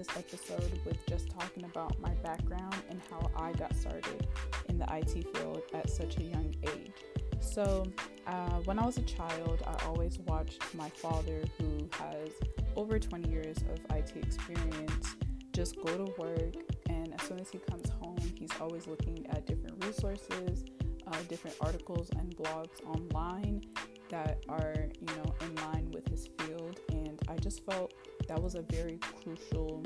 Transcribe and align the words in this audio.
this 0.00 0.16
episode 0.16 0.80
with 0.86 0.96
just 1.06 1.28
talking 1.28 1.62
about 1.64 2.00
my 2.00 2.14
background 2.24 2.74
and 2.88 2.98
how 3.10 3.30
I 3.36 3.52
got 3.52 3.76
started 3.76 4.26
in 4.70 4.78
the 4.78 4.86
IT 4.96 5.36
field 5.36 5.60
at 5.74 5.90
such 5.90 6.16
a 6.16 6.22
young 6.22 6.54
age. 6.62 7.04
So, 7.38 7.84
uh, 8.26 8.60
when 8.64 8.78
I 8.78 8.86
was 8.86 8.96
a 8.96 9.02
child, 9.02 9.62
I 9.66 9.84
always 9.84 10.18
watched 10.20 10.62
my 10.74 10.88
father, 10.88 11.42
who 11.58 11.86
has 11.98 12.30
over 12.76 12.98
20 12.98 13.28
years 13.28 13.58
of 13.58 13.94
IT 13.94 14.16
experience, 14.16 15.16
just 15.52 15.76
go 15.84 16.06
to 16.06 16.12
work. 16.16 16.54
And 16.88 17.12
as 17.20 17.28
soon 17.28 17.38
as 17.38 17.50
he 17.50 17.58
comes 17.58 17.90
home, 18.00 18.16
he's 18.38 18.52
always 18.58 18.86
looking 18.86 19.26
at 19.28 19.44
different 19.44 19.84
resources, 19.84 20.64
uh, 21.08 21.16
different 21.28 21.58
articles, 21.60 22.08
and 22.16 22.34
blogs 22.38 22.82
online 22.86 23.64
that 24.08 24.38
are, 24.48 24.86
you 24.98 25.14
know, 25.16 25.34
in 25.42 25.54
line 25.56 25.90
with 25.92 26.08
his 26.08 26.30
field. 26.38 26.80
And 26.90 27.20
I 27.28 27.36
just 27.36 27.66
felt 27.66 27.92
that 28.30 28.40
was 28.40 28.54
a 28.54 28.62
very 28.62 28.96
crucial 29.24 29.82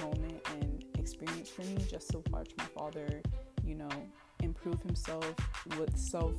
moment 0.00 0.40
and 0.54 0.82
experience 0.98 1.50
for 1.50 1.60
me 1.60 1.76
just 1.90 2.08
to 2.08 2.22
watch 2.30 2.48
my 2.56 2.64
father, 2.74 3.20
you 3.62 3.74
know, 3.74 3.90
improve 4.42 4.80
himself 4.80 5.30
with 5.78 5.94
self 5.94 6.32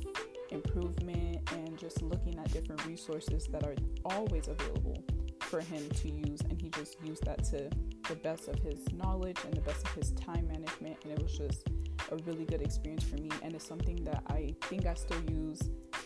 improvement 0.50 1.48
and 1.52 1.78
just 1.78 2.02
looking 2.02 2.36
at 2.40 2.52
different 2.52 2.84
resources 2.86 3.46
that 3.52 3.62
are 3.62 3.76
always 4.04 4.48
available 4.48 5.00
for 5.42 5.60
him 5.60 5.88
to 5.90 6.08
use. 6.08 6.40
And 6.40 6.60
he 6.60 6.70
just 6.70 6.96
used 7.04 7.24
that 7.24 7.44
to 7.44 7.70
the 8.08 8.16
best 8.16 8.48
of 8.48 8.58
his 8.58 8.80
knowledge 8.92 9.38
and 9.44 9.54
the 9.54 9.60
best 9.60 9.86
of 9.86 9.94
his 9.94 10.10
time 10.10 10.48
management. 10.48 10.96
And 11.04 11.12
it 11.12 11.22
was 11.22 11.38
just 11.38 11.68
a 12.10 12.16
really 12.24 12.46
good 12.46 12.62
experience 12.62 13.04
for 13.04 13.18
me. 13.18 13.30
And 13.44 13.54
it's 13.54 13.64
something 13.64 14.02
that 14.02 14.24
I 14.26 14.56
think 14.62 14.86
I 14.86 14.94
still 14.94 15.22
use 15.30 15.60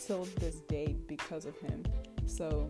till 0.06 0.28
this 0.40 0.56
day 0.68 0.94
because 1.06 1.46
of 1.46 1.58
him. 1.58 1.84
So 2.26 2.68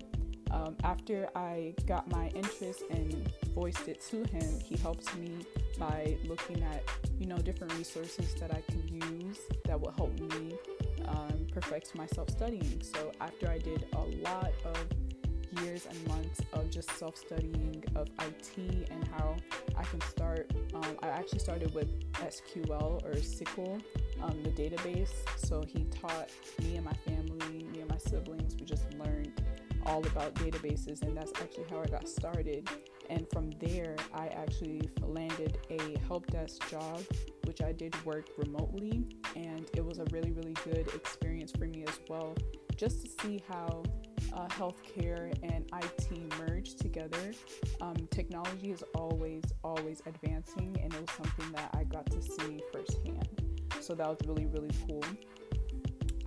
um, 0.51 0.77
after 0.85 1.29
I 1.35 1.75
got 1.87 2.11
my 2.11 2.29
interest 2.29 2.83
and 2.91 3.31
voiced 3.55 3.89
it 3.89 4.01
to 4.11 4.25
him, 4.25 4.61
he 4.61 4.77
helps 4.77 5.15
me 5.17 5.47
by 5.79 6.17
looking 6.27 6.63
at 6.63 6.83
you 7.19 7.27
know 7.27 7.39
different 7.39 7.75
resources 7.75 8.35
that 8.35 8.53
I 8.53 8.63
can 8.71 8.83
use 9.21 9.39
that 9.65 9.81
will 9.81 9.93
help 9.93 10.19
me 10.19 10.55
um, 11.07 11.47
perfect 11.53 11.95
myself 11.95 12.31
studying. 12.31 12.81
So 12.83 13.13
after 13.21 13.49
I 13.49 13.59
did 13.59 13.87
a 13.95 14.01
lot 14.23 14.53
of 14.65 14.87
years 15.63 15.87
and 15.87 16.09
months 16.09 16.41
of 16.53 16.71
just 16.71 16.91
self 16.93 17.17
studying 17.17 17.83
of 17.95 18.09
IT 18.21 18.89
and 18.91 19.09
how 19.17 19.37
I 19.77 19.83
can 19.85 20.01
start. 20.03 20.51
Um, 20.75 20.97
I 21.03 21.09
actually 21.09 21.39
started 21.39 21.75
with 21.75 21.89
SQL 22.13 23.03
or 23.05 23.15
SQL, 23.15 23.81
um, 24.23 24.43
the 24.43 24.51
database. 24.51 25.13
So 25.37 25.63
he 25.67 25.85
taught 25.85 26.31
me 26.63 26.77
and 26.77 26.85
my 26.85 26.93
family, 26.93 27.65
me 27.65 27.81
and 27.81 27.89
my 27.89 27.99
siblings, 27.99 28.57
we 28.59 28.67
just 28.67 28.93
learned 28.95 29.33
all 29.89 30.07
about 30.07 30.35
databases, 30.35 31.03
and 31.03 31.17
that's 31.17 31.33
actually 31.41 31.65
how 31.71 31.81
I 31.81 31.87
got 31.87 32.09
started. 32.09 32.69
And 33.11 33.27
from 33.33 33.51
there, 33.59 33.97
I 34.15 34.27
actually 34.29 34.89
landed 35.03 35.59
a 35.71 35.99
help 36.07 36.27
desk 36.27 36.69
job, 36.71 37.03
which 37.45 37.63
I 37.63 37.73
did 37.73 37.95
work 38.05 38.27
remotely, 38.37 39.05
and 39.35 39.69
it 39.75 39.85
was 39.85 39.99
a 39.99 40.05
really, 40.13 40.33
really 40.33 40.55
good 40.65 40.89
experience 40.95 41.53
for 41.53 41.65
me 41.65 41.85
as 41.89 41.99
well, 42.09 42.37
just 42.77 43.01
to 43.03 43.23
see 43.23 43.43
how 43.49 43.83
uh, 44.35 44.47
healthcare 44.49 45.33
and 45.43 45.65
IT 45.83 46.39
merge 46.39 46.75
together. 46.75 47.33
Um, 47.81 47.97
technology 48.11 48.71
is 48.71 48.85
always, 48.95 49.43
always 49.65 50.03
advancing, 50.05 50.77
and 50.83 50.93
it 50.93 51.01
was 51.01 51.11
something 51.17 51.53
that 51.53 51.71
I 51.75 51.85
got 51.85 52.07
to 52.11 52.21
see 52.21 52.61
firsthand. 52.73 53.29
So 53.81 53.95
that 53.95 54.07
was 54.07 54.19
really, 54.27 54.47
really 54.47 54.71
cool. 54.87 55.03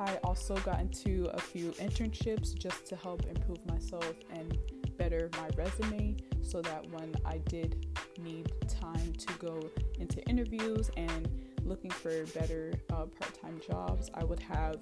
I 0.01 0.17
also 0.23 0.55
got 0.55 0.79
into 0.79 1.29
a 1.31 1.39
few 1.39 1.73
internships 1.73 2.57
just 2.57 2.87
to 2.87 2.95
help 2.95 3.23
improve 3.27 3.63
myself 3.67 4.15
and 4.33 4.57
better 4.97 5.29
my 5.37 5.47
resume 5.55 6.17
so 6.41 6.59
that 6.63 6.89
when 6.89 7.13
I 7.23 7.37
did 7.37 7.85
need 8.19 8.51
time 8.67 9.13
to 9.13 9.33
go 9.37 9.61
into 9.99 10.27
interviews 10.27 10.89
and 10.97 11.29
looking 11.63 11.91
for 11.91 12.25
better 12.33 12.73
uh, 12.89 13.05
part 13.05 13.39
time 13.39 13.61
jobs, 13.69 14.09
I 14.15 14.23
would 14.23 14.39
have 14.39 14.77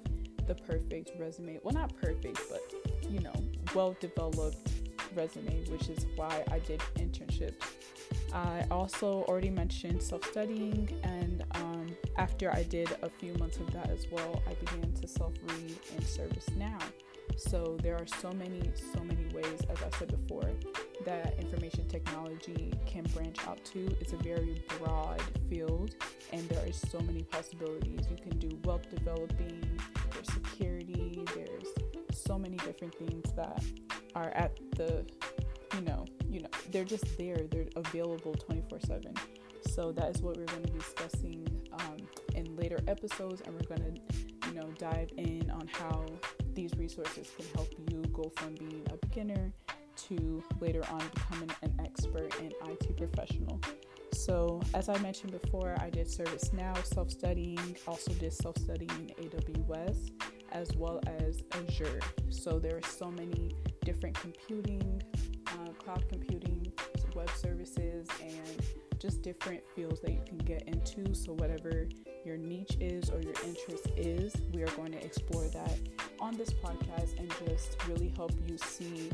the 0.46 0.54
perfect 0.54 1.10
resume. 1.18 1.60
Well, 1.62 1.74
not 1.74 1.94
perfect, 1.96 2.40
but 2.50 2.62
you 3.10 3.20
know, 3.20 3.34
well 3.74 3.94
developed 4.00 4.72
resume, 5.14 5.62
which 5.68 5.90
is 5.90 6.06
why 6.16 6.44
I 6.50 6.60
did 6.60 6.80
internships. 6.96 7.62
I 8.32 8.64
also 8.70 9.24
already 9.28 9.50
mentioned 9.50 10.02
self 10.02 10.24
studying 10.24 10.88
and 11.02 11.44
um, 11.56 11.79
after 12.16 12.52
I 12.54 12.62
did 12.64 12.88
a 13.02 13.08
few 13.08 13.34
months 13.34 13.58
of 13.58 13.72
that 13.72 13.90
as 13.90 14.06
well, 14.10 14.42
I 14.48 14.54
began 14.54 14.92
to 14.92 15.08
self 15.08 15.32
read 15.42 15.78
and 15.94 16.04
service 16.04 16.46
now. 16.56 16.78
So 17.36 17.78
there 17.82 17.96
are 17.96 18.06
so 18.06 18.32
many, 18.32 18.70
so 18.92 19.02
many 19.02 19.24
ways, 19.34 19.60
as 19.70 19.78
I 19.82 19.98
said 19.98 20.08
before, 20.08 20.50
that 21.04 21.38
information 21.38 21.88
technology 21.88 22.72
can 22.86 23.04
branch 23.14 23.38
out 23.46 23.64
to. 23.66 23.96
It's 24.00 24.12
a 24.12 24.16
very 24.16 24.62
broad 24.78 25.22
field, 25.48 25.94
and 26.32 26.48
there 26.48 26.66
are 26.66 26.72
so 26.72 27.00
many 27.00 27.22
possibilities. 27.22 28.00
You 28.10 28.16
can 28.16 28.38
do 28.38 28.58
wealth 28.64 28.90
developing, 28.94 29.80
there's 30.12 30.26
security, 30.32 31.24
there's 31.34 31.68
so 32.12 32.38
many 32.38 32.56
different 32.58 32.94
things 32.96 33.32
that 33.36 33.62
are 34.14 34.30
at 34.30 34.58
the, 34.76 35.04
you 35.74 35.82
know, 35.82 36.04
you 36.28 36.40
know, 36.40 36.48
they're 36.70 36.84
just 36.84 37.16
there. 37.16 37.46
They're 37.50 37.66
available 37.76 38.34
24/7. 38.34 39.16
So 39.66 39.92
that 39.92 40.16
is 40.16 40.22
what 40.22 40.36
we're 40.36 40.46
going 40.46 40.62
to 40.64 40.72
be 40.72 40.78
discussing 40.78 41.46
um, 41.80 41.96
in 42.34 42.56
later 42.56 42.78
episodes, 42.88 43.42
and 43.44 43.54
we're 43.54 43.76
going 43.76 43.94
to, 43.94 44.48
you 44.48 44.54
know, 44.54 44.68
dive 44.78 45.10
in 45.16 45.50
on 45.50 45.68
how 45.68 46.06
these 46.54 46.72
resources 46.76 47.30
can 47.36 47.46
help 47.54 47.72
you 47.90 48.02
go 48.12 48.30
from 48.36 48.54
being 48.54 48.86
a 48.92 48.96
beginner 49.06 49.52
to 50.08 50.42
later 50.60 50.82
on 50.90 51.02
becoming 51.14 51.50
an 51.62 51.80
expert 51.84 52.32
and 52.40 52.54
IT 52.68 52.96
professional. 52.96 53.60
So, 54.12 54.60
as 54.74 54.88
I 54.88 54.98
mentioned 54.98 55.40
before, 55.40 55.76
I 55.80 55.88
did 55.90 56.06
ServiceNow, 56.06 56.84
self 56.84 57.10
studying, 57.10 57.76
also 57.86 58.12
did 58.14 58.32
self 58.32 58.58
studying 58.58 59.12
in 59.18 59.28
AWS 59.28 60.10
as 60.52 60.74
well 60.76 61.00
as 61.06 61.42
Azure. 61.52 62.00
So, 62.28 62.58
there 62.58 62.76
are 62.76 62.88
so 62.88 63.10
many 63.10 63.54
different 63.84 64.18
computing, 64.20 65.02
uh, 65.46 65.70
cloud 65.78 66.04
computing, 66.08 66.72
web 67.14 67.30
services, 67.30 68.08
and 68.22 68.49
just 69.00 69.22
different 69.22 69.62
fields 69.74 70.00
that 70.02 70.12
you 70.12 70.20
can 70.26 70.38
get 70.38 70.62
into. 70.68 71.14
So, 71.14 71.32
whatever 71.32 71.88
your 72.24 72.36
niche 72.36 72.76
is 72.80 73.10
or 73.10 73.20
your 73.20 73.34
interest 73.46 73.88
is, 73.96 74.34
we 74.52 74.62
are 74.62 74.70
going 74.76 74.92
to 74.92 75.04
explore 75.04 75.48
that 75.48 75.78
on 76.20 76.36
this 76.36 76.52
podcast 76.52 77.18
and 77.18 77.32
just 77.46 77.76
really 77.88 78.12
help 78.14 78.32
you 78.46 78.58
see 78.58 79.10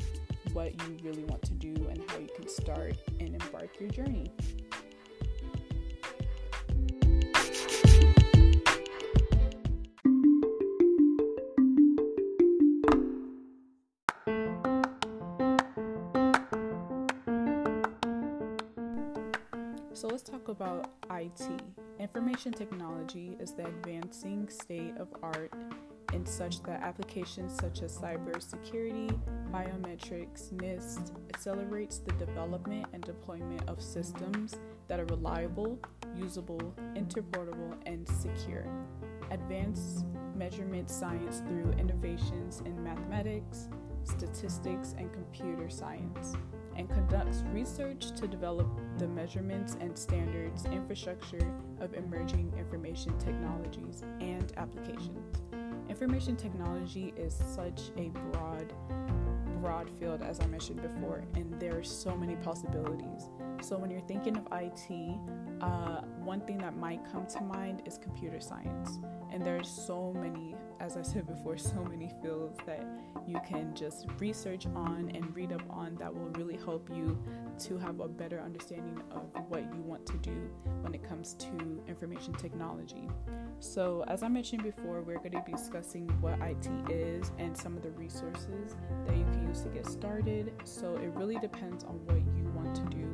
what 0.52 0.72
you 0.82 0.98
really 1.02 1.24
want 1.24 1.42
to 1.42 1.52
do 1.52 1.74
and 1.88 2.02
how 2.10 2.19
you 2.19 2.28
can 2.34 2.48
start 2.48 2.97
and 3.20 3.30
embark 3.30 3.80
your 3.80 3.88
journey. 3.91 4.30
So 19.96 20.08
let's 20.08 20.22
talk 20.22 20.48
about 20.48 20.90
IT. 21.10 21.40
Information 21.98 22.52
technology 22.52 23.34
is 23.40 23.52
the 23.52 23.64
advancing 23.64 24.46
state 24.50 24.94
of 24.98 25.08
art 25.22 25.50
in 26.12 26.26
such 26.26 26.62
that 26.64 26.82
applications 26.82 27.54
such 27.54 27.80
as 27.80 27.96
cybersecurity, 27.96 29.18
biometrics, 29.50 30.52
NIST 30.52 31.12
accelerates 31.30 32.00
the 32.00 32.12
development 32.12 32.84
and 32.92 33.02
deployment 33.04 33.66
of 33.70 33.80
systems 33.80 34.56
that 34.86 35.00
are 35.00 35.06
reliable, 35.06 35.78
usable, 36.14 36.74
interoperable, 36.94 37.74
and 37.86 38.06
secure. 38.06 38.66
Advanced 39.30 40.04
measurement 40.34 40.91
science 40.91 41.42
through 41.48 41.72
innovations 41.78 42.60
in 42.66 42.84
mathematics, 42.84 43.71
statistics, 44.04 44.94
and 44.98 45.10
computer 45.15 45.71
science 45.71 46.34
and 46.76 46.88
conducts 46.88 47.42
research 47.52 48.10
to 48.12 48.26
develop 48.26 48.68
the 48.98 49.08
measurements 49.08 49.76
and 49.80 49.96
standards 49.96 50.64
infrastructure 50.66 51.52
of 51.80 51.94
emerging 51.94 52.52
information 52.58 53.16
technologies 53.18 54.02
and 54.20 54.52
applications. 54.56 55.42
Information 55.88 56.36
technology 56.36 57.14
is 57.16 57.34
such 57.54 57.90
a 57.96 58.08
broad 58.32 58.72
broad 59.62 59.88
field 59.98 60.22
as 60.22 60.38
I 60.40 60.46
mentioned 60.46 60.82
before 60.82 61.24
and 61.34 61.58
there 61.58 61.76
are 61.78 61.82
so 61.82 62.14
many 62.16 62.36
possibilities. 62.36 63.30
So 63.62 63.76
when 63.76 63.90
you're 63.90 64.00
thinking 64.00 64.36
of 64.36 64.46
IT, 64.52 65.18
uh, 65.60 66.02
one 66.22 66.40
thing 66.42 66.58
that 66.58 66.76
might 66.76 67.00
come 67.10 67.26
to 67.26 67.40
mind 67.40 67.82
is 67.86 67.98
computer 67.98 68.40
science. 68.40 68.98
And 69.32 69.44
there's 69.44 69.68
so 69.68 70.12
many, 70.12 70.54
as 70.80 70.96
I 70.96 71.02
said 71.02 71.26
before, 71.26 71.58
so 71.58 71.84
many 71.84 72.10
fields 72.22 72.58
that 72.66 72.86
you 73.26 73.38
can 73.46 73.74
just 73.74 74.06
research 74.18 74.66
on 74.74 75.10
and 75.14 75.34
read 75.34 75.52
up 75.52 75.62
on 75.68 75.96
that 75.96 76.14
will 76.14 76.30
really 76.38 76.56
help 76.56 76.88
you 76.94 77.18
to 77.58 77.78
have 77.78 78.00
a 78.00 78.08
better 78.08 78.40
understanding 78.40 79.00
of 79.10 79.28
what 79.48 79.62
you 79.74 79.80
want 79.82 80.06
to 80.06 80.16
do 80.18 80.50
when 80.82 80.94
it 80.94 81.06
comes 81.06 81.34
to 81.34 81.82
information 81.88 82.34
technology. 82.34 83.08
So, 83.58 84.04
as 84.06 84.22
I 84.22 84.28
mentioned 84.28 84.62
before, 84.62 85.02
we're 85.02 85.18
going 85.18 85.32
to 85.32 85.42
be 85.44 85.52
discussing 85.52 86.08
what 86.20 86.38
IT 86.40 86.68
is 86.90 87.32
and 87.38 87.56
some 87.56 87.76
of 87.76 87.82
the 87.82 87.90
resources 87.92 88.76
that 89.06 89.16
you 89.16 89.24
can 89.24 89.48
use 89.48 89.62
to 89.62 89.68
get 89.68 89.86
started. 89.86 90.52
So, 90.64 90.96
it 90.96 91.10
really 91.14 91.38
depends 91.38 91.84
on 91.84 91.94
what 92.06 92.16
you 92.16 92.50
want 92.54 92.74
to 92.76 92.82
do 92.94 93.08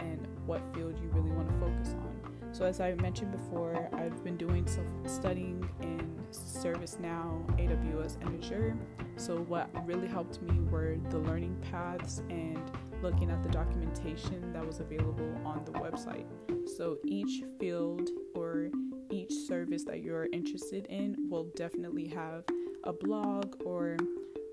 and 0.00 0.26
what 0.46 0.60
field 0.74 0.98
you 1.02 1.08
really 1.08 1.32
want 1.32 1.48
to 1.48 1.54
focus 1.58 1.94
on. 1.94 2.15
So, 2.56 2.64
as 2.64 2.80
I 2.80 2.94
mentioned 2.94 3.32
before, 3.32 3.86
I've 3.92 4.24
been 4.24 4.38
doing 4.38 4.66
some 4.66 4.86
studying 5.06 5.68
in 5.82 6.00
ServiceNow, 6.32 7.44
AWS, 7.58 8.16
and 8.22 8.42
Azure. 8.42 8.74
So, 9.18 9.40
what 9.40 9.68
really 9.86 10.08
helped 10.08 10.40
me 10.40 10.60
were 10.70 10.96
the 11.10 11.18
learning 11.18 11.54
paths 11.70 12.22
and 12.30 12.58
looking 13.02 13.30
at 13.30 13.42
the 13.42 13.50
documentation 13.50 14.54
that 14.54 14.66
was 14.66 14.80
available 14.80 15.38
on 15.44 15.66
the 15.66 15.72
website. 15.72 16.24
So, 16.78 16.96
each 17.04 17.42
field 17.60 18.08
or 18.34 18.70
each 19.10 19.34
service 19.34 19.84
that 19.84 20.02
you're 20.02 20.28
interested 20.32 20.86
in 20.86 21.28
will 21.28 21.52
definitely 21.56 22.06
have 22.06 22.44
a 22.84 22.92
blog 22.94 23.54
or 23.66 23.98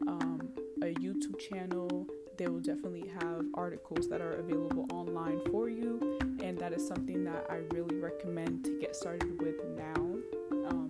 um, 0.08 0.50
a 0.82 0.94
YouTube 0.96 1.40
channel. 1.40 2.06
They 2.36 2.48
will 2.48 2.60
definitely 2.60 3.08
have 3.20 3.46
articles 3.54 4.10
that 4.10 4.20
are 4.20 4.32
available 4.32 4.88
online 4.92 5.40
for 5.52 5.70
you, 5.70 6.18
and 6.42 6.58
that 6.58 6.74
is 6.74 6.86
something 6.86 7.24
that 7.26 7.46
I 7.50 7.58
really 7.72 7.98
recommend 8.00 8.66
to 8.66 8.80
get 8.80 8.96
started 8.96 9.40
with 9.40 9.56
now. 9.78 10.02
Um, 10.68 10.88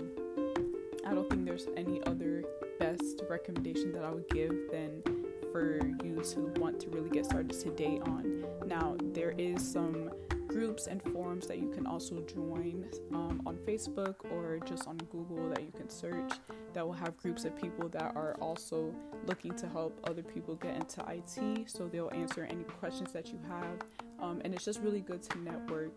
I 1.05 1.13
don't 1.13 1.29
think 1.29 1.45
there's 1.45 1.67
any 1.75 2.01
other 2.05 2.45
best 2.79 3.23
recommendation 3.29 3.91
that 3.91 4.05
I 4.05 4.11
would 4.11 4.29
give 4.29 4.53
than 4.71 5.03
for 5.51 5.79
you 6.03 6.21
to 6.21 6.39
want 6.61 6.79
to 6.79 6.89
really 6.89 7.09
get 7.09 7.25
started 7.25 7.51
today 7.59 7.99
on. 8.05 8.45
Now, 8.65 8.95
there 9.13 9.35
is 9.37 9.61
some 9.61 10.11
groups 10.53 10.85
and 10.85 11.01
forums 11.01 11.47
that 11.47 11.57
you 11.57 11.69
can 11.69 11.87
also 11.87 12.21
join 12.21 12.85
um, 13.11 13.41
on 13.45 13.57
Facebook 13.57 14.15
or 14.31 14.59
just 14.65 14.87
on 14.87 14.97
Google 15.11 15.49
that 15.49 15.63
you 15.63 15.71
can 15.75 15.89
search 15.89 16.33
that 16.73 16.85
will 16.85 16.93
have 16.93 17.17
groups 17.17 17.43
of 17.43 17.55
people 17.59 17.89
that 17.89 18.15
are 18.15 18.35
also 18.39 18.93
looking 19.25 19.53
to 19.55 19.67
help 19.67 19.99
other 20.03 20.21
people 20.21 20.55
get 20.55 20.75
into 20.75 21.03
IT. 21.09 21.69
So 21.69 21.87
they'll 21.87 22.11
answer 22.11 22.47
any 22.49 22.63
questions 22.63 23.11
that 23.13 23.29
you 23.29 23.39
have. 23.49 23.79
Um, 24.21 24.41
and 24.45 24.53
it's 24.53 24.63
just 24.63 24.79
really 24.81 25.01
good 25.01 25.23
to 25.23 25.37
network 25.39 25.91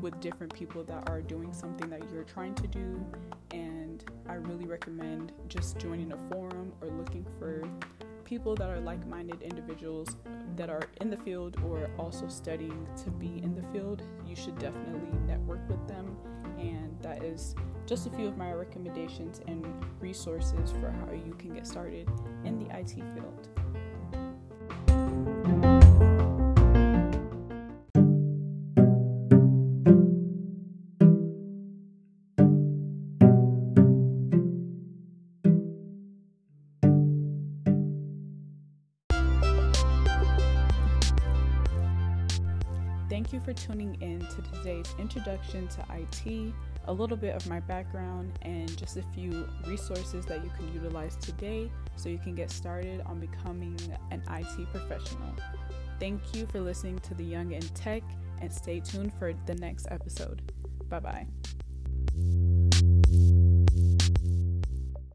with 0.00 0.20
different 0.20 0.52
people 0.52 0.84
that 0.84 1.08
are 1.08 1.22
doing 1.22 1.52
something 1.54 1.88
that 1.88 2.02
you're 2.12 2.24
trying 2.24 2.54
to 2.56 2.66
do. 2.66 3.04
And 3.52 4.04
I 4.28 4.34
really 4.34 4.66
recommend 4.66 5.32
just 5.48 5.78
joining 5.78 6.12
a 6.12 6.18
forum 6.30 6.72
or 6.82 6.88
looking 6.88 7.26
for 7.38 7.66
people 8.24 8.54
that 8.56 8.68
are 8.68 8.80
like 8.80 9.06
minded 9.06 9.42
individuals 9.42 10.16
that 10.56 10.70
are 10.70 10.88
in 11.00 11.10
the 11.10 11.16
field 11.16 11.56
or 11.66 11.90
also 11.98 12.28
studying 12.28 12.86
to 13.02 13.10
be 13.10 13.40
in 13.42 13.54
the 13.54 13.62
field, 13.68 14.02
you 14.26 14.34
should 14.34 14.58
definitely 14.58 15.08
network 15.26 15.60
with 15.68 15.86
them. 15.86 16.16
And 16.58 16.96
that 17.02 17.22
is 17.22 17.54
just 17.86 18.06
a 18.06 18.10
few 18.10 18.26
of 18.26 18.36
my 18.36 18.52
recommendations 18.52 19.40
and 19.46 19.66
resources 20.00 20.72
for 20.80 20.90
how 20.90 21.12
you 21.12 21.34
can 21.38 21.54
get 21.54 21.66
started 21.66 22.08
in 22.44 22.58
the 22.58 22.66
IT 22.78 22.94
field. 23.14 23.48
Thank 43.14 43.32
you 43.32 43.38
for 43.38 43.52
tuning 43.52 43.96
in 44.00 44.18
to 44.18 44.42
today's 44.56 44.92
introduction 44.98 45.68
to 45.68 45.84
IT, 45.94 46.52
a 46.86 46.92
little 46.92 47.16
bit 47.16 47.36
of 47.36 47.46
my 47.48 47.60
background, 47.60 48.36
and 48.42 48.76
just 48.76 48.96
a 48.96 49.04
few 49.14 49.48
resources 49.68 50.26
that 50.26 50.42
you 50.42 50.50
can 50.58 50.74
utilize 50.74 51.14
today 51.14 51.70
so 51.94 52.08
you 52.08 52.18
can 52.18 52.34
get 52.34 52.50
started 52.50 53.02
on 53.02 53.20
becoming 53.20 53.78
an 54.10 54.20
IT 54.28 54.68
professional. 54.72 55.32
Thank 56.00 56.22
you 56.34 56.44
for 56.46 56.58
listening 56.60 56.98
to 56.98 57.14
The 57.14 57.22
Young 57.22 57.52
in 57.52 57.62
Tech, 57.68 58.02
and 58.40 58.52
stay 58.52 58.80
tuned 58.80 59.14
for 59.14 59.32
the 59.46 59.54
next 59.54 59.86
episode. 59.92 60.50
Bye 60.88 60.98
bye. 60.98 61.26